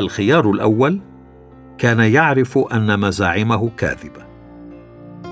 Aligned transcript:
الخيار 0.00 0.50
الأول 0.50 1.00
كان 1.78 2.00
يعرف 2.00 2.58
أن 2.58 3.00
مزاعمه 3.00 3.70
كاذبة. 3.76 4.26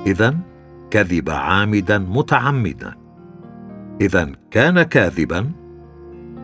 اذا 0.06 0.36
كذب 0.90 1.30
عامدا 1.30 1.98
متعمدا. 1.98 2.94
اذا 4.00 4.32
كان 4.50 4.82
كاذبا 4.82 5.50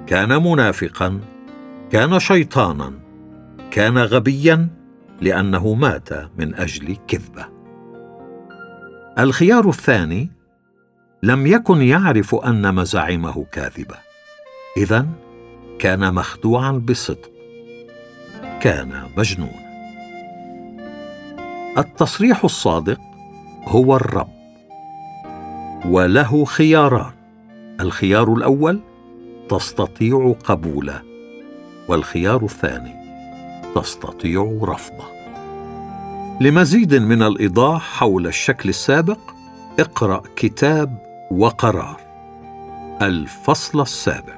كان 0.06 0.42
منافقا 0.42 1.20
كان 1.90 2.18
شيطانا 2.18 2.92
كان 3.70 3.98
غبيا 3.98 4.68
لأنه 5.20 5.74
مات 5.74 6.08
من 6.38 6.54
أجل 6.54 6.96
كذبة. 7.08 7.46
الخيار 9.18 9.68
الثاني 9.68 10.30
لم 11.22 11.46
يكن 11.46 11.82
يعرف 11.82 12.34
أن 12.34 12.74
مزاعمه 12.74 13.46
كاذبة. 13.52 13.96
اذا 14.76 15.06
كان 15.78 16.14
مخدوعا 16.14 16.72
بصدق. 16.72 17.33
كان 18.60 19.02
مجنون. 19.16 19.64
التصريح 21.78 22.44
الصادق 22.44 23.00
هو 23.64 23.96
الرب 23.96 24.34
وله 25.86 26.44
خياران 26.44 27.12
الخيار 27.80 28.32
الأول 28.32 28.80
تستطيع 29.48 30.34
قبوله 30.44 31.02
والخيار 31.88 32.44
الثاني 32.44 32.94
تستطيع 33.74 34.58
رفضه. 34.62 35.04
لمزيد 36.40 36.94
من 36.94 37.22
الإيضاح 37.22 37.98
حول 37.98 38.26
الشكل 38.26 38.68
السابق 38.68 39.18
اقرأ 39.80 40.22
كتاب 40.36 40.98
وقرار 41.30 42.00
الفصل 43.02 43.80
السابع. 43.80 44.34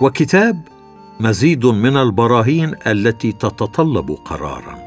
وكتاب 0.00 0.73
مزيد 1.20 1.66
من 1.66 1.96
البراهين 1.96 2.74
التي 2.86 3.32
تتطلب 3.32 4.10
قرارا. 4.10 4.78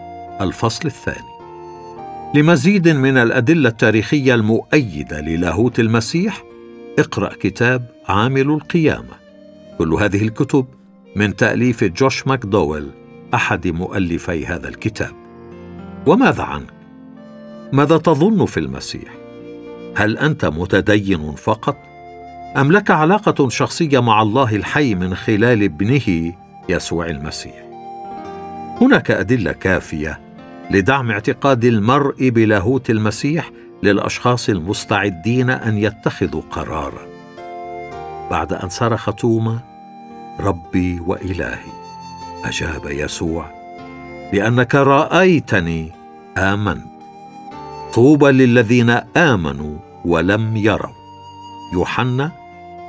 الفصل 0.42 0.86
الثاني. 0.86 1.38
لمزيد 2.36 2.88
من 2.88 3.18
الأدلة 3.18 3.70
التاريخية 3.70 4.34
المؤيدة 4.34 5.22
للاهوت 5.22 5.80
المسيح 5.80 6.44
اقرأ 7.00 7.34
كتاب 7.40 7.90
عامل 8.08 8.50
القيامة. 8.50 9.14
كل 9.78 9.94
هذه 9.94 10.22
الكتب 10.24 10.66
من 11.16 11.36
تأليف 11.36 11.84
جوش 11.84 12.28
ماكدويل 12.28 12.90
أحد 13.34 13.68
مؤلفي 13.68 14.46
هذا 14.46 14.68
الكتاب. 14.70 15.12
وماذا 16.08 16.44
عنك؟ 16.44 16.74
ماذا 17.74 17.98
تظن 17.98 18.46
في 18.46 18.60
المسيح؟ 18.60 19.14
هل 19.96 20.18
أنت 20.18 20.46
متدين 20.46 21.32
فقط؟ 21.32 21.87
أم 22.56 22.72
لك 22.72 22.92
علاقة 22.92 23.50
شخصية 23.50 24.00
مع 24.00 24.22
الله 24.22 24.56
الحي 24.56 24.96
من 24.96 25.16
خلال 25.16 25.64
ابنه 25.64 26.34
يسوع 26.70 27.06
المسيح؟ 27.06 27.64
هناك 28.82 29.12
أدلة 29.12 29.52
كافية 29.52 30.20
لدعم 30.72 31.12
اعتقاد 31.12 31.66
المرء 31.66 32.30
بلاهوت 32.30 32.90
المسيح 32.90 33.52
للأشخاص 33.84 34.50
المستعدين 34.50 35.50
أن 35.50 35.78
يتخذوا 35.78 36.42
قرارا 36.52 37.08
بعد 38.32 38.54
أن 38.54 38.70
صرخ 38.70 39.10
توما 39.10 39.60
ربي 40.40 41.00
وإلهي 41.00 41.72
أجاب 42.46 42.86
يسوع 42.86 43.46
لأنك 44.34 44.76
رأيتني 44.76 45.92
آمنت. 46.38 46.88
طوبى 47.94 48.32
للذين 48.32 48.90
آمنوا 49.18 49.78
ولم 50.06 50.58
يروا. 50.58 51.07
يوحنا 51.74 52.32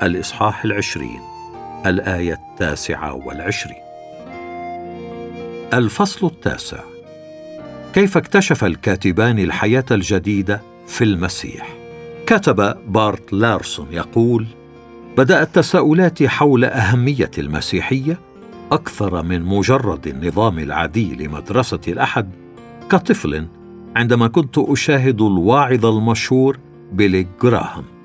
الإصحاح 0.03 0.65
العشرين 0.65 1.21
الآية 1.87 2.33
التاسعة 2.33 3.15
والعشرين. 3.15 3.83
الفصل 5.73 6.27
التاسع. 6.27 6.81
كيف 7.95 8.17
اكتشف 8.17 8.65
الكاتبان 8.65 9.39
الحياة 9.39 9.85
الجديدة 9.91 10.61
في 10.87 11.05
المسيح؟ 11.05 11.77
كتب 12.27 12.77
بارت 12.93 13.33
لارسون 13.33 13.87
يقول 13.91 14.47
بدأت 15.17 15.55
تساؤلاتي 15.55 16.29
حول 16.29 16.65
أهمية 16.65 17.31
المسيحية 17.39 18.19
أكثر 18.73 19.23
من 19.23 19.43
مجرد 19.43 20.07
النظام 20.07 20.59
العادي 20.59 21.15
لمدرسة 21.15 21.81
الأحد 21.89 22.31
كطفل 22.91 23.47
عندما 23.97 24.29
كنت 24.29 24.59
أشاهد 24.59 25.21
الواعظ 25.21 25.87
المشهور 25.87 26.59
بيلي 26.93 27.27
جراهام. 27.43 27.98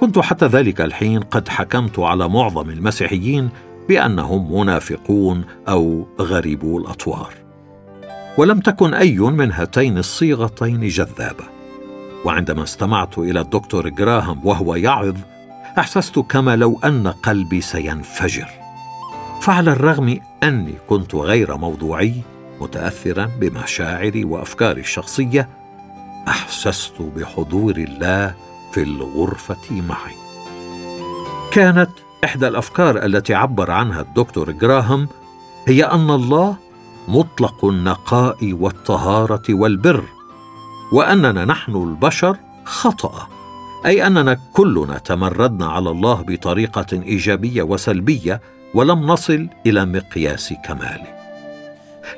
كنت 0.00 0.18
حتى 0.18 0.46
ذلك 0.46 0.80
الحين 0.80 1.20
قد 1.20 1.48
حكمت 1.48 1.98
على 1.98 2.28
معظم 2.28 2.70
المسيحيين 2.70 3.50
بأنهم 3.88 4.58
منافقون 4.58 5.44
أو 5.68 6.06
غريبو 6.20 6.78
الأطوار. 6.78 7.34
ولم 8.38 8.60
تكن 8.60 8.94
أي 8.94 9.18
من 9.18 9.52
هاتين 9.52 9.98
الصيغتين 9.98 10.88
جذابة. 10.88 11.44
وعندما 12.24 12.62
استمعت 12.62 13.18
إلى 13.18 13.40
الدكتور 13.40 13.88
جراهام 13.88 14.46
وهو 14.46 14.74
يعظ 14.74 15.16
أحسست 15.78 16.18
كما 16.18 16.56
لو 16.56 16.80
أن 16.84 17.08
قلبي 17.08 17.60
سينفجر. 17.60 18.48
فعلى 19.40 19.72
الرغم 19.72 20.20
أني 20.42 20.74
كنت 20.88 21.14
غير 21.14 21.56
موضوعي 21.56 22.14
متاثرا 22.60 23.30
بمشاعري 23.40 24.24
وأفكاري 24.24 24.80
الشخصية 24.80 25.48
أحسست 26.28 27.02
بحضور 27.02 27.76
الله 27.76 28.34
في 28.76 28.82
الغرفة 28.82 29.80
معي. 29.88 30.16
كانت 31.52 31.90
إحدى 32.24 32.48
الأفكار 32.48 33.04
التي 33.04 33.34
عبر 33.34 33.70
عنها 33.70 34.00
الدكتور 34.00 34.50
جراهام 34.50 35.08
هي 35.66 35.84
أن 35.84 36.10
الله 36.10 36.56
مطلق 37.08 37.64
النقاء 37.64 38.52
والطهارة 38.52 39.42
والبر 39.50 40.04
وأننا 40.92 41.44
نحن 41.44 41.76
البشر 41.76 42.36
خطأ 42.64 43.28
أي 43.86 44.06
أننا 44.06 44.40
كلنا 44.52 44.98
تمردنا 44.98 45.66
على 45.66 45.90
الله 45.90 46.24
بطريقة 46.28 46.86
إيجابية 46.92 47.62
وسلبية 47.62 48.40
ولم 48.74 49.06
نصل 49.06 49.48
إلى 49.66 49.84
مقياس 49.84 50.54
كماله. 50.64 51.16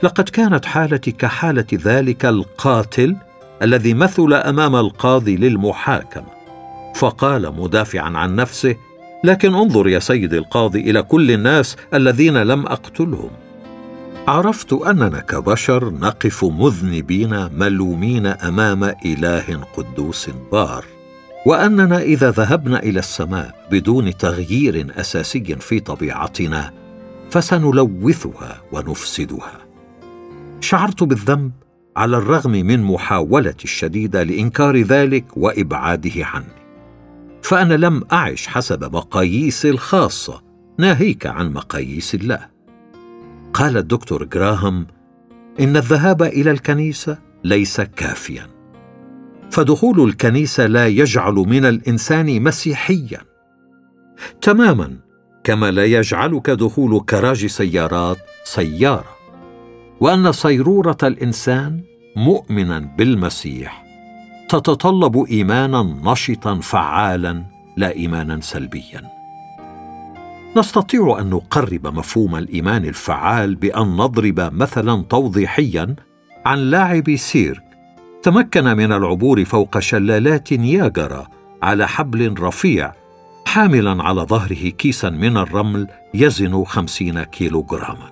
لقد 0.02 0.28
كانت 0.28 0.64
حالتي 0.64 1.12
كحالة 1.12 1.66
ذلك 1.75 2.25
القاتل 2.25 3.16
الذي 3.62 3.94
مثل 3.94 4.32
أمام 4.32 4.76
القاضي 4.76 5.36
للمحاكمة. 5.36 6.38
فقال 6.98 7.54
مدافعا 7.54 8.10
عن 8.19 8.36
نفسه 8.36 8.76
لكن 9.25 9.54
انظر 9.54 9.88
يا 9.88 9.98
سيد 9.98 10.34
القاضي 10.34 10.81
إلى 10.81 11.03
كل 11.03 11.31
الناس 11.31 11.76
الذين 11.94 12.42
لم 12.42 12.66
أقتلهم. 12.66 13.31
عرفت 14.28 14.72
اننا 14.72 15.20
كبشر 15.20 15.91
نقف 15.91 16.44
مذنبين 16.44 17.48
ملومين 17.58 18.26
أمام 18.26 18.84
إله 18.84 19.60
قدوس 19.76 20.31
بار 20.53 20.84
وأننا 21.47 21.98
إذا 21.98 22.31
ذهبنا 22.31 22.82
إلى 22.82 22.98
السماء 22.98 23.66
بدون 23.70 24.16
تغيير 24.16 24.87
أساسي 24.97 25.56
في 25.60 25.81
طبيعتنا 25.81 26.72
فسنلوثها 27.31 28.62
ونفسدها. 28.72 29.58
شعرت 30.60 31.03
بالذنب 31.03 31.53
على 31.97 32.16
الرغم 32.16 32.50
من 32.50 32.82
محاولتي 32.82 33.64
الشديدة 33.64 34.22
لإنكار 34.22 34.81
ذلك 34.81 35.25
وإبعاده 35.37 36.26
عني 36.26 36.57
فأنا 37.43 37.75
لم 37.75 38.04
أعش 38.12 38.47
حسب 38.47 38.84
مقاييسي 38.94 39.71
الخاصة. 39.71 40.43
ناهيك 40.78 41.26
عن 41.26 41.53
مقاييس 41.53 42.15
الله. 42.15 42.49
قال 43.53 43.76
الدكتور 43.76 44.25
جراهام 44.25 44.87
إن 45.60 45.76
الذهاب 45.76 46.22
إلى 46.22 46.50
الكنيسة 46.50 47.19
ليس 47.44 47.81
كافيا. 47.81 48.47
فدخول 49.50 50.09
الكنيسة 50.09 50.66
لا 50.66 50.87
يجعل 50.87 51.34
من 51.34 51.65
الإنسان 51.65 52.43
مسيحيا. 52.43 53.20
تماما 54.40 54.96
كما 55.44 55.70
لا 55.70 55.85
يجعلك 55.85 56.50
دخول 56.50 57.00
كراج 57.00 57.46
سيارات 57.46 58.19
سيارة. 58.44 59.17
وأن 60.00 60.32
صيرورة 60.32 60.99
الإنسان 61.02 61.82
مؤمنا 62.17 62.79
بالمسيح. 62.99 63.88
تتطلب 64.49 65.25
إيمانا 65.31 65.83
نشطا 66.05 66.55
فعالا 66.55 67.43
لا 67.77 67.93
إيمانا 67.93 68.41
سلبيا. 68.41 69.03
نستطيع 70.56 71.17
أن 71.21 71.31
نقرب 71.31 71.87
مفهوم 71.87 72.37
الإيمان 72.37 72.85
الفعال 72.85 73.55
بأن 73.55 73.97
نضرب 73.97 74.41
مثلا 74.41 75.03
توضيحيا 75.03 75.97
عن 76.47 76.59
لاعب 76.59 77.17
سيرك. 77.17 77.65
تمكن 78.23 78.65
من 78.65 78.93
العبور 78.93 79.45
فوق 79.45 79.79
شلالات 79.79 80.53
نياجرا 80.53 81.27
على 81.62 81.89
حبل 81.89 82.35
رفيع 82.41 82.93
حاملا 83.47 84.03
على 84.03 84.21
ظهره 84.21 84.69
كيسا 84.69 85.11
من 85.11 85.37
الرمل 85.37 85.87
يزن 86.15 86.65
خمسين 86.65 87.23
كيلوغراما. 87.23 88.11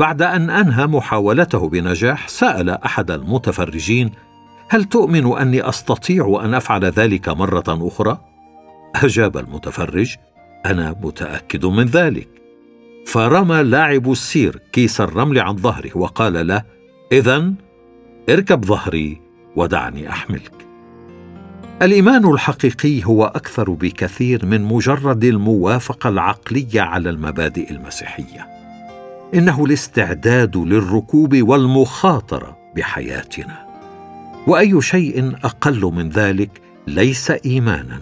بعد 0.00 0.22
أن 0.22 0.50
أنهى 0.50 0.86
محاولته 0.86 1.68
بنجاح 1.68 2.28
سأل 2.28 2.70
أحد 2.70 3.10
المتفرجين 3.10 4.10
هل 4.74 4.84
تؤمن 4.84 5.26
أني 5.26 5.68
أستطيع 5.68 6.40
أن 6.44 6.54
أفعل 6.54 6.84
ذلك 6.84 7.28
مرة 7.28 7.64
أخرى؟ 7.68 8.18
أجاب 8.96 9.36
المتفرج 9.36 10.16
أنا 10.66 10.96
متأكد 11.02 11.66
من 11.66 11.84
ذلك. 11.84 12.28
فرمى 13.06 13.62
لاعب 13.62 14.10
السير 14.10 14.60
كيس 14.72 15.00
الرمل 15.00 15.38
عن 15.38 15.56
ظهره 15.56 15.90
وقال 15.98 16.46
له 16.46 16.62
اذا 17.12 17.52
اركب 18.30 18.64
ظهري 18.64 19.20
ودعني 19.56 20.08
أحملك. 20.08 20.66
الإيمان 21.82 22.30
الحقيقي 22.30 23.04
هو 23.04 23.24
أكثر 23.24 23.70
بكثير 23.70 24.46
من 24.46 24.62
مجرد 24.62 25.24
الموافقة 25.24 26.08
العقلية 26.08 26.80
على 26.80 27.10
المبادئ 27.10 27.70
المسيحية. 27.70 28.46
إنه 29.34 29.64
الاستعداد 29.64 30.56
للركوب 30.56 31.42
والمخاطرة 31.42 32.56
بحياتنا. 32.76 33.63
وأي 34.46 34.82
شيء 34.82 35.36
أقل 35.44 35.80
من 35.94 36.08
ذلك 36.08 36.62
ليس 36.86 37.30
إيمانا 37.30 38.00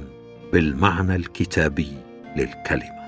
بالمعنى 0.53 1.17
الكتابي 1.17 1.93
للكلمة. 2.37 3.03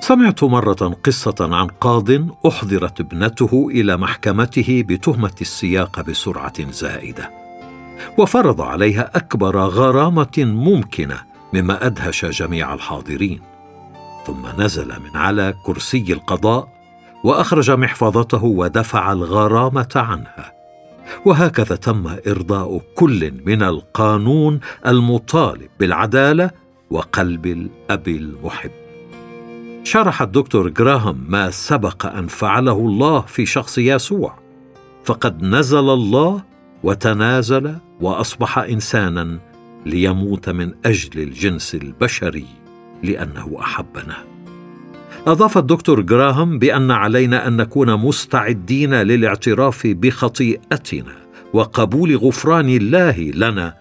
سمعت 0.00 0.44
مرة 0.44 0.98
قصة 1.04 1.34
عن 1.40 1.66
قاض 1.66 2.10
أحضرت 2.46 3.00
ابنته 3.00 3.68
إلى 3.70 3.96
محكمته 3.96 4.84
بتهمة 4.88 5.34
السياقه 5.40 6.02
بسرعة 6.02 6.70
زائدة 6.70 7.30
وفرض 8.18 8.60
عليها 8.60 9.10
أكبر 9.16 9.56
غرامة 9.58 10.38
ممكنة 10.38 11.20
مما 11.54 11.86
أدهش 11.86 12.24
جميع 12.24 12.74
الحاضرين. 12.74 13.40
ثم 14.26 14.62
نزل 14.62 14.88
من 14.88 15.16
على 15.16 15.54
كرسي 15.66 16.12
القضاء 16.12 16.68
وأخرج 17.24 17.70
محفظته 17.70 18.44
ودفع 18.44 19.12
الغرامة 19.12 19.92
عنها. 19.96 20.59
وهكذا 21.24 21.76
تم 21.76 22.16
إرضاء 22.26 22.82
كل 22.94 23.32
من 23.46 23.62
القانون 23.62 24.60
المطالب 24.86 25.68
بالعدالة 25.80 26.50
وقلب 26.90 27.46
الأب 27.46 28.08
المحب. 28.08 28.70
شرح 29.84 30.22
الدكتور 30.22 30.68
جراهام 30.68 31.24
ما 31.28 31.50
سبق 31.50 32.06
أن 32.06 32.26
فعله 32.26 32.78
الله 32.78 33.20
في 33.20 33.46
شخص 33.46 33.78
يسوع. 33.78 34.38
فقد 35.04 35.42
نزل 35.42 35.90
الله 35.90 36.42
وتنازل 36.82 37.74
وأصبح 38.00 38.58
إنسانا 38.58 39.38
ليموت 39.86 40.48
من 40.48 40.72
أجل 40.84 41.20
الجنس 41.20 41.74
البشري 41.74 42.46
لأنه 43.02 43.56
أحبنا. 43.60 44.16
أضاف 45.26 45.58
الدكتور 45.58 46.00
جراهام 46.00 46.58
بأن 46.58 46.90
علينا 46.90 47.46
أن 47.46 47.56
نكون 47.56 47.96
مستعدين 47.96 48.94
للاعتراف 48.94 49.86
بخطيئتنا 49.86 51.12
وقبول 51.52 52.16
غفران 52.16 52.68
الله 52.68 53.20
لنا 53.20 53.74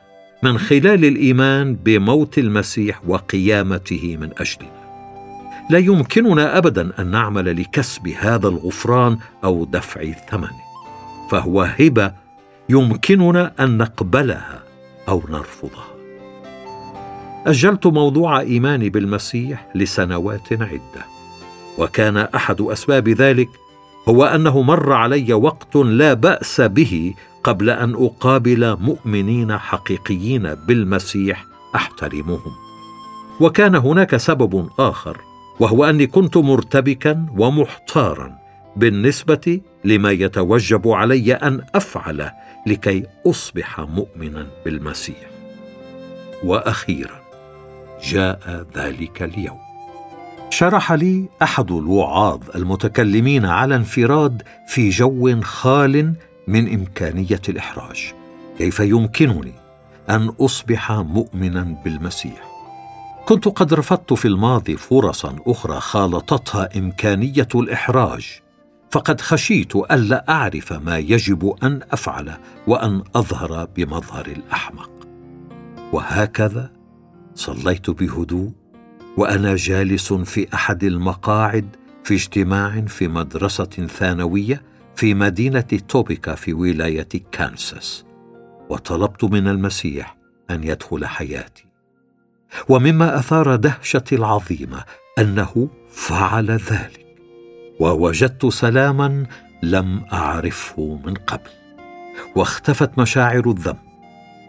من 0.44 0.57
خلال 0.57 1.06
الإيمان 1.06 1.75
بموت 1.75 2.38
المسيح 2.38 3.01
وقيامته 3.07 4.18
من 4.21 4.30
أجلنا. 4.38 4.80
لا 5.69 5.77
يمكننا 5.77 6.57
ابدا 6.57 6.91
أن 7.00 7.12
نعمل 7.12 7.62
لكسب 7.62 8.07
هذا 8.07 8.47
الغفران 8.47 9.18
أو 9.44 9.65
دفع 9.65 10.12
ثمنه 10.12 10.59
فهو 11.31 11.62
هبة 11.62 12.13
يمكننا 12.69 13.51
أن 13.59 13.77
نقبلها 13.77 14.63
أو 15.07 15.24
نرفضها. 15.30 15.88
أجلت 17.45 17.88
موضوع 17.88 18.39
إيماني 18.39 18.89
بالمسيح 18.89 19.68
لسنوات 19.75 20.53
عدة. 20.53 21.19
وكان 21.79 22.17
أحد 22.17 22.61
أسباب 22.61 23.09
ذلك 23.09 23.49
هو 24.09 24.25
أنه 24.25 24.61
مر 24.61 24.93
علي 24.93 25.33
وقت 25.33 25.75
لا 25.75 26.13
بأس 26.13 26.61
به 26.61 27.13
قبل 27.43 27.69
أن 27.69 27.93
أقابل 27.93 28.77
مؤمنين 28.79 29.57
حقيقيين 29.57 30.55
بالمسيح 30.55 31.45
أحترمهم. 31.75 32.51
وكان 33.41 33.75
هناك 33.75 34.17
سبب 34.17 34.69
آخر 34.79 35.17
وهو 35.59 35.85
أني 35.85 36.07
كنت 36.07 36.37
مرتبكا 36.37 37.25
ومحتارا 37.37 38.37
بالنسبة 38.75 39.61
لما 39.85 40.11
يتوجب 40.11 40.87
علي 40.87 41.33
أن 41.33 41.61
افعله 41.75 42.31
لكي 42.67 43.05
أصبح 43.27 43.79
مؤمنا 43.79 44.47
بالمسيح. 44.65 45.29
وأخيرا 46.43 47.21
جاء 48.03 48.65
ذلك 48.75 49.23
اليوم. 49.23 49.69
شرح 50.49 50.91
لي 50.91 51.29
أحد 51.41 51.71
الوعاظ 51.71 52.39
المتكلمين 52.55 53.45
على 53.45 53.75
انفراد 53.75 54.43
في 54.67 54.89
جو 54.89 55.41
خال 55.41 56.13
من 56.47 56.73
إمكانية 56.73 57.41
الإحراج. 57.49 58.13
كيف 58.57 58.79
يمكنني 58.79 59.53
أن 60.09 60.27
أصبح 60.39 60.91
مؤمنا 60.91 61.75
بالمسيح؟ 61.85 62.49
كنت 63.25 63.47
قد 63.47 63.73
رفضت 63.73 64.13
في 64.13 64.27
الماضي 64.27 64.77
فرصا 64.77 65.35
أخرى 65.47 65.79
خالطتها 65.79 66.69
إمكانية 66.77 67.47
الإحراج. 67.55 68.41
فقد 68.91 69.21
خشيت 69.21 69.75
ألا 69.75 70.25
أعرف 70.29 70.73
ما 70.73 70.97
يجب 70.97 71.55
أن 71.63 71.79
أفعل 71.91 72.37
وأن 72.67 73.03
أظهر 73.15 73.67
بمظهر 73.75 74.25
الأحمق. 74.25 74.91
وهكذا 75.93 76.71
صليت 77.35 77.89
بهدوء 77.89 78.51
وأنا 79.17 79.56
جالس 79.56 80.13
في 80.13 80.47
أحد 80.53 80.83
المقاعد 80.83 81.75
في 82.03 82.13
اجتماع 82.13 82.81
في 82.88 83.07
مدرسة 83.07 83.88
ثانوية 83.88 84.61
في 84.95 85.13
مدينة 85.13 85.59
توبيكا 85.88 86.35
في 86.35 86.53
ولاية 86.53 87.07
كانساس. 87.31 88.06
وطلبت 88.69 89.23
من 89.23 89.47
المسيح 89.47 90.17
أن 90.50 90.63
يدخل 90.63 91.06
حياتي. 91.06 91.65
ومما 92.69 93.19
أثار 93.19 93.56
دهشتي 93.56 94.15
العظيمة 94.15 94.83
أنه 95.19 95.69
فعل 95.91 96.51
ذلك. 96.51 97.06
ووجدت 97.79 98.45
سلاما 98.45 99.25
لم 99.63 100.06
أعرفه 100.13 101.00
من 101.06 101.13
قبل. 101.13 101.50
واختفت 102.35 103.00
مشاعر 103.00 103.51
الذنب. 103.51 103.77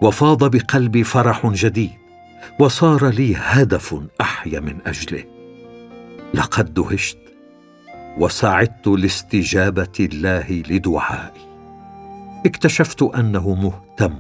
وفاض 0.03 0.57
بقلبي 0.57 1.05
فرح 1.05 1.47
جديد. 1.47 2.00
وصار 2.59 3.09
لي 3.09 3.37
هدف 3.37 4.01
أحيا 4.21 4.61
من 4.61 4.79
أجله. 4.87 5.25
لقد 6.35 6.75
دهشت 6.75 7.19
وسعدت 8.19 8.87
لاستجابة 8.87 9.93
الله 10.01 10.63
لدعائي. 10.69 11.51
اكتشفت 12.47 13.03
أنه 13.03 13.55
مهتم. 13.55 14.17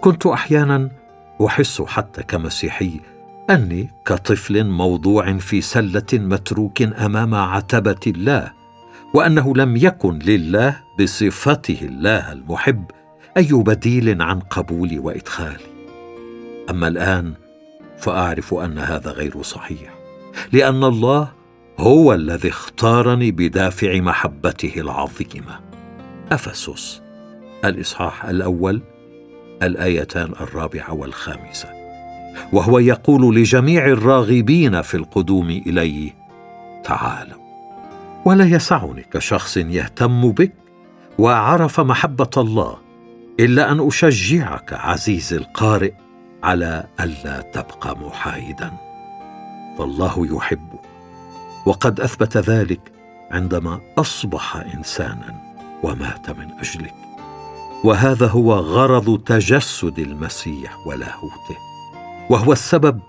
كنت 0.00 0.26
أحيانا 0.26 0.90
أحس 1.46 1.82
حتى 1.82 2.22
كمسيحي 2.22 3.00
أني 3.50 3.90
كطفل 4.06 4.64
موضوع 4.64 5.38
في 5.38 5.60
سلة 5.60 6.06
متروك 6.12 6.82
أمام 6.82 7.34
عتبة 7.34 8.00
الله 8.06 8.52
وأنه 9.14 9.54
لم 9.56 9.76
يكن 9.76 10.18
لله 10.18 10.76
بصفته 11.00 11.78
الله 11.82 12.32
المحب 12.32 12.84
أي 13.38 13.48
بديل 13.52 14.22
عن 14.22 14.40
قبولي 14.40 14.98
وادخالي 14.98 15.78
أما 16.70 16.88
الآن 16.88 17.34
فأعرف 17.98 18.54
أن 18.54 18.78
هذا 18.78 19.10
غير 19.10 19.42
صحيح 19.42 19.94
لأن 20.52 20.84
الله 20.84 21.32
هو 21.78 22.14
الذي 22.14 22.48
اختارني 22.48 23.30
بدافع 23.30 24.00
محبته 24.00 24.72
العظيمة. 24.76 25.60
أفسس 26.32 27.02
الإصحاح 27.64 28.24
الأول 28.24 28.82
الآيتان 29.62 30.32
الرابعة 30.40 30.94
والخامسة. 30.94 31.68
وهو 32.52 32.78
يقول 32.78 33.36
لجميع 33.36 33.86
الراغبين 33.86 34.82
في 34.82 34.96
القدوم 34.96 35.50
إليه 35.50 36.14
تعالوا 36.84 37.42
ولا 38.24 38.44
يسعني 38.44 39.02
كشخص 39.12 39.56
يهتم 39.56 40.30
بك 40.32 40.52
وعرف 41.18 41.80
محبة 41.80 42.30
الله 42.36 42.87
إلا 43.40 43.72
أن 43.72 43.86
أشجعك 43.86 44.72
عزيزي 44.72 45.36
القارئ 45.36 45.92
على 46.42 46.84
ألا 47.00 47.40
تبقى 47.40 47.98
محايدا. 47.98 48.72
فالله 49.78 50.36
يحبك. 50.36 50.80
وقد 51.66 52.00
أثبت 52.00 52.36
ذلك 52.36 52.92
عندما 53.30 53.80
أصبح 53.98 54.56
انسانا 54.56 55.54
ومات 55.82 56.30
من 56.30 56.50
أجلك. 56.50 56.94
وهذا 57.84 58.26
هو 58.26 58.54
غرض 58.54 59.18
تجسد 59.18 59.98
المسيح 59.98 60.86
ولاهوته. 60.86 61.56
وهو 62.30 62.52
السبب 62.52 63.00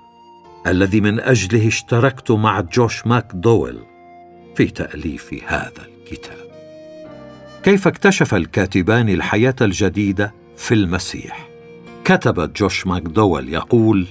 الذي 0.67 1.01
من 1.01 1.19
أجله 1.19 1.67
اشتركت 1.67 2.31
مع 2.31 2.61
جوش 2.61 3.07
ماك 3.07 3.31
دويل 3.33 3.79
في 4.55 4.65
تأليف 4.65 5.43
هذا 5.47 5.87
الكتاب. 5.87 6.48
كيف 7.63 7.87
اكتشف 7.87 8.35
الكاتبان 8.35 9.09
الحياة 9.09 9.55
الجديدة 9.61 10.33
في 10.57 10.73
المسيح؟ 10.73 11.49
كتب 12.05 12.53
جوش 12.53 12.87
ماك 12.87 13.01
دويل 13.01 13.53
يقول 13.53 14.07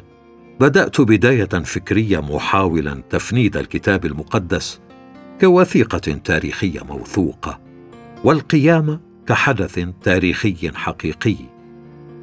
بدأت 0.60 1.00
بداية 1.00 1.44
فكرية 1.44 2.20
محاولا 2.20 3.02
تفنيد 3.10 3.56
الكتاب 3.56 4.04
المقدس 4.06 4.80
كوثيقة 5.40 5.98
تاريخية 5.98 6.80
موثوقة 6.84 7.60
والقيامة 8.24 9.00
كحدث 9.26 9.88
تاريخي 10.02 10.70
حقيقي 10.74 11.36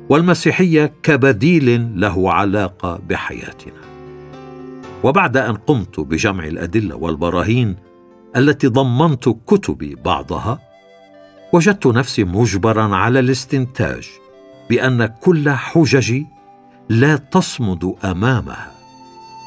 والمسيحية 0.09 0.93
كبديل 1.03 1.99
له 1.99 2.33
علاقة 2.33 3.01
بحياتنا. 3.09 3.81
وبعد 5.03 5.37
أن 5.37 5.53
قمت 5.55 5.99
بجمع 5.99 6.47
الأدلة 6.47 6.95
والبراهين 6.95 7.75
التي 8.35 8.67
ضمنت 8.67 9.29
كتبي 9.29 9.95
بعضها 9.95 10.64
وجدت 11.53 11.87
نفسي 11.87 12.23
مجبرا 12.23 12.95
على 12.95 13.19
الاستنتاج 13.19 14.09
بأن 14.69 15.05
كل 15.05 15.49
حججي 15.49 16.27
لا 16.89 17.15
تصمد 17.15 17.95
أمامها 18.05 18.71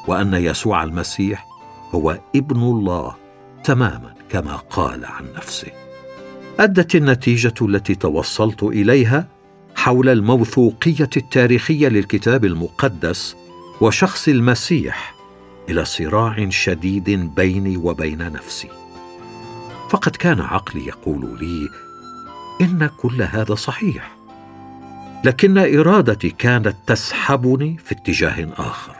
وأن 0.07 0.33
يسوع 0.33 0.83
المسيح 0.83 1.47
هو 1.91 2.19
ابن 2.35 2.59
الله 2.59 3.15
تماما 3.63 4.13
كما 4.29 4.55
قال 4.55 5.05
عن 5.05 5.25
نفسه. 5.37 5.71
أدت 6.59 6.95
النتيجة 6.95 7.53
التي 7.61 7.95
توصلت 7.95 8.63
إليها 8.63 9.27
حول 9.75 10.09
الموثوقية 10.09 11.09
التاريخية 11.17 11.87
للكتاب 11.87 12.45
المقدس 12.45 13.35
وشخص 13.81 14.27
المسيح 14.27 15.15
إلى 15.69 15.85
صراع 15.85 16.49
شديد 16.49 17.35
بيني 17.35 17.77
وبين 17.77 18.31
نفسي. 18.31 18.67
فقد 19.89 20.15
كان 20.15 20.41
عقلي 20.41 20.87
يقول 20.87 21.37
لي 21.39 21.69
إن 22.61 22.89
كل 22.97 23.21
هذا 23.21 23.55
صحيح. 23.55 24.11
لكن 25.23 25.57
إرادتي 25.57 26.29
كانت 26.29 26.75
تسحبني 26.87 27.77
في 27.77 27.91
اتجاه 27.95 28.47
آخر. 28.57 28.95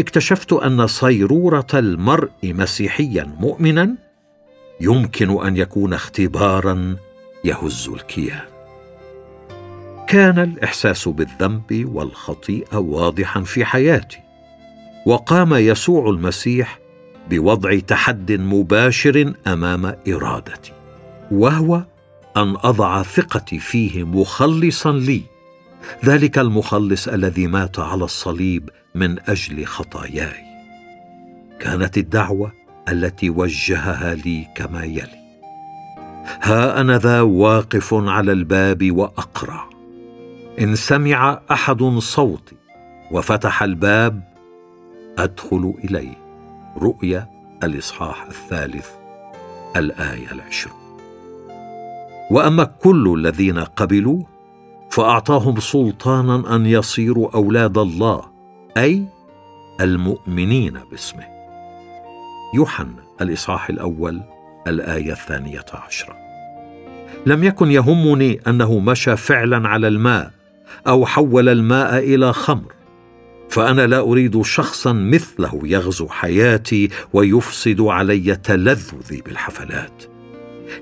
اكتشفت 0.00 0.52
أن 0.52 0.86
صيرورة 0.86 1.66
المرء 1.74 2.30
مسيحيا 2.44 3.34
مؤمنا 3.40 3.94
يمكن 4.80 5.46
أن 5.46 5.56
يكون 5.56 5.94
اختبارا 5.94 6.96
يهز 7.44 7.88
الكيان. 7.88 8.58
كان 10.08 10.38
الإحساس 10.38 11.08
بالذنب 11.08 11.88
والخطيئة 11.94 12.76
واضحا 12.76 13.40
في 13.40 13.64
حياتي 13.64 14.18
وقام 15.06 15.54
يسوع 15.54 16.10
المسيح 16.10 16.78
بوضع 17.30 17.78
تحد 17.78 18.32
مباشر 18.32 19.34
أمام 19.46 19.94
إرادتي 20.08 20.72
وهو 21.30 21.82
أن 22.38 22.56
أضع 22.56 23.02
ثقتي 23.02 23.58
فيه 23.58 24.04
مخلصا 24.04 24.92
لي. 24.92 25.22
ذلك 26.04 26.38
المخلص 26.38 27.08
الذي 27.08 27.46
مات 27.46 27.78
على 27.78 28.04
الصليب 28.04 28.70
من 28.94 29.18
أجل 29.28 29.64
خطاياي. 29.64 30.44
كانت 31.60 31.98
الدعوة 31.98 32.52
التي 32.88 33.30
وجهها 33.30 34.14
لي 34.14 34.46
كما 34.54 34.84
يلي. 34.84 35.18
ها 36.42 36.80
أنا 36.80 36.98
ذا 36.98 37.20
واقف 37.20 37.94
على 37.94 38.32
الباب 38.32 38.92
واقرع 38.92 39.68
إن 40.60 40.76
سمع 40.76 41.40
أحد 41.50 41.82
صوتي 41.98 42.56
وفتح 43.10 43.62
الباب 43.62 44.22
أدخل 45.18 45.74
إليه. 45.84 46.18
رؤيا 46.76 47.28
الإصحاح 47.62 48.22
الثالث 48.22 48.88
الآية 49.76 50.32
العشرون. 50.32 50.77
وأما 52.30 52.64
كل 52.64 53.14
الذين 53.18 53.58
قبلوا 53.58 54.22
فأعطاهم 54.90 55.60
سلطانا 55.60 56.56
أن 56.56 56.66
يصيروا 56.66 57.34
أولاد 57.34 57.78
الله 57.78 58.22
أي 58.76 59.04
المؤمنين 59.80 60.80
باسمه. 60.90 61.26
يوحنا 62.54 63.04
الإصحاح 63.20 63.70
الأول 63.70 64.20
الآية 64.66 65.12
الثانية 65.12 65.64
عشرة. 65.72 66.16
لم 67.26 67.44
يكن 67.44 67.70
يهمني 67.70 68.40
أنه 68.46 68.78
مشى 68.78 69.16
فعلا 69.16 69.68
على 69.68 69.88
الماء 69.88 70.30
أو 70.86 71.06
حول 71.06 71.48
الماء 71.48 71.98
إلى 71.98 72.32
خمر 72.32 72.72
فأنا 73.48 73.86
لا 73.86 73.98
أريد 73.98 74.42
شخصا 74.42 74.92
مثله 74.92 75.60
يغزو 75.64 76.08
حياتي 76.08 76.88
ويفسد 77.12 77.80
علي 77.80 78.36
تلذذي 78.36 79.22
بالحفلات 79.26 80.04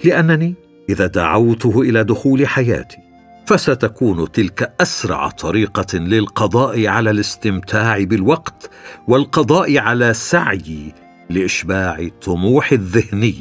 لأنني 0.04 0.54
إذا 0.88 1.06
دعوته 1.06 1.80
إلى 1.82 2.04
دخول 2.04 2.46
حياتي 2.46 2.98
فستكون 3.46 4.32
تلك 4.32 4.72
أسرع 4.80 5.28
طريقة 5.28 5.98
للقضاء 5.98 6.86
على 6.86 7.10
الاستمتاع 7.10 8.04
بالوقت 8.04 8.70
والقضاء 9.08 9.78
على 9.78 10.14
سعيي 10.14 10.94
لإشباع 11.30 12.08
طموحي 12.22 12.76
الذهني 12.76 13.34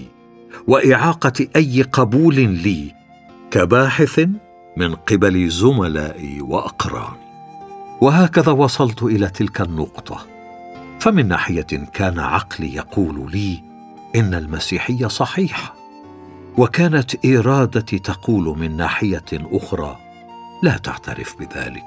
وإعاقة 0.68 1.48
أي 1.56 1.82
قبول 1.82 2.36
لي 2.36 2.92
كباحث 3.52 4.28
من 4.78 4.96
قبل 4.96 5.50
زملائي 5.50 6.42
وأقراني. 6.42 7.26
وهكذا 8.02 8.52
وصلت 8.52 9.04
إلى 9.04 9.28
تلك 9.28 9.62
النقطة. 9.62 10.26
فمن 11.00 11.28
ناحية 11.28 11.88
كان 11.94 12.20
عقلي 12.20 12.76
يقول 12.76 13.32
لي 13.32 13.64
إن 14.16 14.34
المسيحية 14.34 15.08
صحيحة. 15.08 15.75
وكانت 16.58 17.26
إرادتي 17.26 18.00
تقول 18.00 18.60
من 18.60 18.78
ناحية 18.78 19.26
أخرى 19.34 19.98
لا 20.64 20.78
تعترف 20.78 21.36
بذلك. 21.40 21.84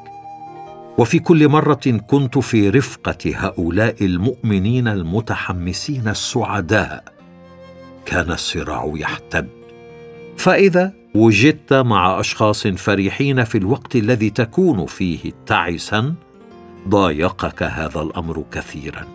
وفي 0.98 1.18
كل 1.18 1.48
مرة 1.48 2.00
كنت 2.06 2.38
في 2.38 2.70
رفقة 2.70 3.18
هؤلاء 3.26 4.04
المؤمنين 4.04 4.88
المتحمسين 4.88 6.08
السعداء. 6.08 7.04
كان 8.06 8.30
الصراع 8.30 8.92
يحتد. 8.94 9.48
فإذا 10.36 10.92
وجدت 11.14 11.72
مع 11.72 12.20
أشخاص 12.20 12.66
فرحين 12.66 13.44
في 13.44 13.58
الوقت 13.58 13.96
الذي 13.96 14.30
تكون 14.30 14.86
فيه 14.86 15.32
تعسا 15.46 16.14
ضايقك 16.88 17.62
هذا 17.62 18.00
الأمر 18.00 18.44
كثيرا. 18.52 19.06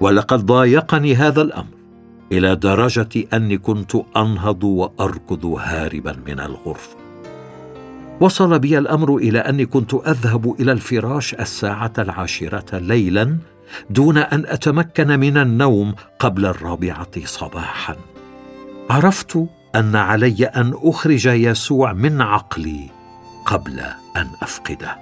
ولقد 0.00 0.46
ضايقني 0.46 1.14
هذا 1.14 1.42
الأمر. 1.42 1.83
إلى 2.32 2.56
درجة 2.56 3.08
أني 3.32 3.58
كنت 3.58 3.92
أنهض 4.16 4.64
وأركض 4.64 5.46
هاربا 5.46 6.16
من 6.26 6.40
الغرفة. 6.40 6.96
وصل 8.20 8.58
بي 8.58 8.78
الأمر 8.78 9.16
إلى 9.16 9.38
أني 9.38 9.66
كنت 9.66 9.94
أذهب 9.94 10.60
إلى 10.60 10.72
الفراش 10.72 11.34
الساعة 11.34 11.92
العاشرة 11.98 12.78
ليلا 12.78 13.38
دون 13.90 14.18
أن 14.18 14.46
أتمكن 14.46 15.20
من 15.20 15.38
النوم 15.38 15.94
قبل 16.18 16.46
الرابعة 16.46 17.24
صباحا. 17.24 17.96
عرفت 18.90 19.46
أن 19.74 19.96
علي 19.96 20.44
أن 20.44 20.74
أخرج 20.82 21.26
يسوع 21.26 21.92
من 21.92 22.20
عقلي 22.20 22.90
قبل 23.46 23.80
أن 24.16 24.26
أفقده. 24.42 24.96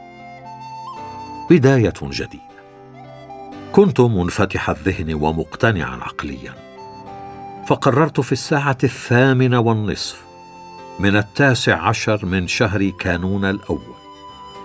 بداية 1.51 1.95
جديدة. 2.03 2.53
كنت 3.73 4.01
منفتح 4.01 4.71
الذهن 4.71 5.15
ومقتنعا 5.15 5.97
عقليا. 5.97 6.62
فقررت 7.67 8.21
في 8.21 8.33
الساعة 8.33 8.79
الثامنة 8.85 9.61
والنصف 9.61 10.23
من 10.99 11.17
التاسع 11.17 11.89
عشر 11.89 12.27
من 12.27 12.49
شهر 12.49 12.91
كانون 12.91 13.45
الأول 13.45 13.95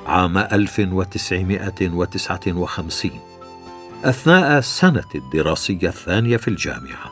عام 0.07 0.37
1959 0.37 3.11
أثناء 4.03 4.57
السنة 4.57 5.09
الدراسية 5.15 5.87
الثانية 5.87 6.37
في 6.37 6.47
الجامعة 6.47 7.11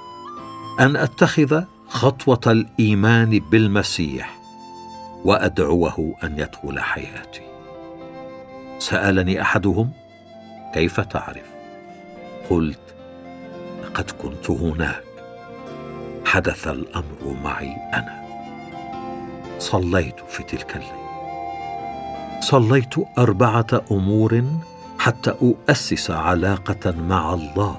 أن 0.80 0.96
أتخذ 0.96 1.64
خطوة 1.88 2.42
الإيمان 2.48 3.40
بالمسيح 3.40 4.40
وأدعوه 5.26 6.16
أن 6.24 6.40
يدخل 6.40 6.80
حياتي. 6.80 7.42
سألني 8.80 9.42
أحدهم 9.42 9.92
كيف 10.74 11.00
تعرف؟ 11.00 11.46
قلت 12.50 12.96
لقد 13.84 14.12
كنت 14.12 14.50
هناك. 14.50 15.05
حدث 16.26 16.68
الأمر 16.68 17.36
معي 17.44 17.76
أنا. 17.94 18.26
صليت 19.60 20.20
في 20.30 20.44
تلك 20.44 20.76
الليلة 20.76 21.06
صليت 22.42 22.94
أربعة 23.18 23.82
أمور 23.92 24.44
حتى 25.00 25.34
أؤسس 25.42 26.12
علاقة 26.12 26.92
مع 26.92 27.34
الله. 27.34 27.78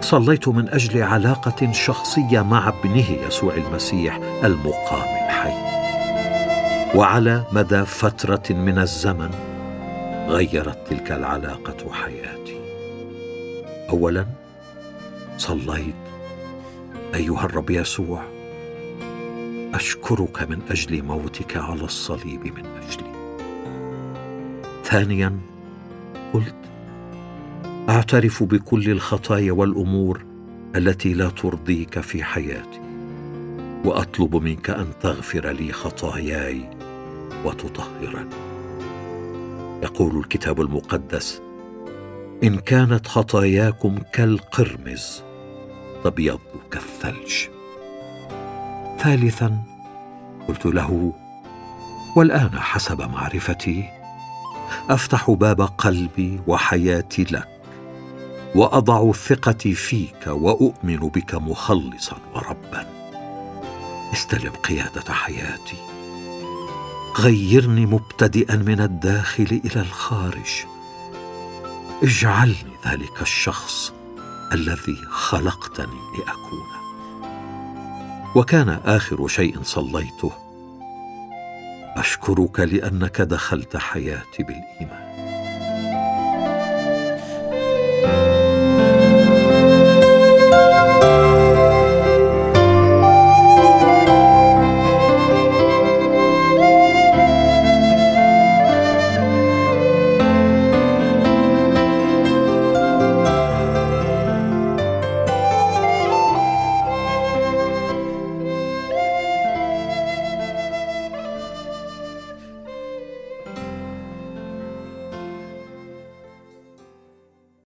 صليت 0.00 0.48
من 0.48 0.68
أجل 0.68 1.02
علاقة 1.02 1.72
شخصية 1.72 2.42
مع 2.42 2.68
ابنه 2.68 3.10
يسوع 3.26 3.54
المسيح 3.54 4.20
المقام 4.44 5.26
الحي. 5.26 5.56
وعلى 6.94 7.44
مدى 7.52 7.84
فترة 7.84 8.42
من 8.50 8.78
الزمن 8.78 9.30
غيرت 10.28 10.78
تلك 10.90 11.12
العلاقة 11.12 11.92
حياتي. 11.92 12.60
اولا 13.90 14.26
صليت 15.38 16.05
أيها 17.16 17.44
الرب 17.44 17.70
يسوع 17.70 18.22
أشكرك 19.74 20.50
من 20.50 20.58
أجل 20.70 21.02
موتك 21.02 21.56
على 21.56 21.84
الصليب 21.84 22.44
من 22.44 22.66
أجلي. 22.66 23.12
ثانيا 24.84 25.38
قلت 26.32 26.54
أعترف 27.88 28.42
بكل 28.42 28.90
الخطايا 28.90 29.52
والأمور 29.52 30.24
التي 30.76 31.14
لا 31.14 31.28
ترضيك 31.28 32.00
في 32.00 32.24
حياتي 32.24 32.80
وأطلب 33.84 34.36
منك 34.36 34.70
أن 34.70 34.86
تغفر 35.00 35.50
لي 35.50 35.72
خطاياي 35.72 36.70
وتطهرني. 37.44 38.30
يقول 39.82 40.18
الكتاب 40.18 40.60
المقدس 40.60 41.42
إن 42.44 42.56
كانت 42.56 43.06
خطاياكم 43.06 43.98
كالقرمز 44.12 45.25
تبيض 46.06 46.40
كالثلج. 46.70 47.34
ثالثا 48.98 49.62
قلت 50.48 50.66
له 50.66 51.12
والآن 52.16 52.58
حسب 52.58 53.10
معرفتي 53.10 53.84
أفتح 54.90 55.30
باب 55.30 55.60
قلبي 55.60 56.40
وحياتي 56.46 57.22
لك 57.22 57.48
وأضع 58.54 59.12
ثقتي 59.12 59.74
فيك 59.74 60.26
وأؤمن 60.26 60.96
بك 60.96 61.34
مخلصا 61.34 62.16
وربا. 62.34 62.86
استلم 64.12 64.52
قيادة 64.52 65.12
حياتي. 65.12 65.76
غيرني 67.18 67.86
مبتدئا 67.86 68.56
من 68.56 68.80
الداخل 68.80 69.60
إلى 69.64 69.80
الخارج. 69.80 70.64
اجعلني 72.02 72.76
ذلك 72.86 73.22
الشخص 73.22 73.95
الذي 74.52 74.96
خلقتني 75.10 76.00
لأكون. 76.18 76.66
وكان 78.36 78.68
آخر 78.68 79.28
شيء 79.28 79.62
صليته. 79.62 80.32
أشكرك 81.96 82.60
لأنك 82.60 83.20
دخلت 83.20 83.76
حياتي 83.76 84.42
بالإيمان. 84.42 85.25